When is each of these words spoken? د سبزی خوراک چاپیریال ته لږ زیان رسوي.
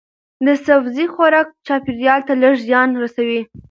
د 0.45 0.47
سبزی 0.65 1.05
خوراک 1.13 1.47
چاپیریال 1.67 2.21
ته 2.27 2.33
لږ 2.41 2.55
زیان 2.67 2.89
رسوي. 3.03 3.41